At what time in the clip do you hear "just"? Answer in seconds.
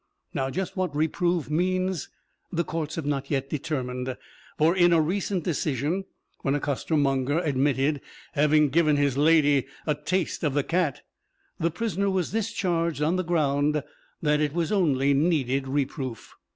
0.49-0.75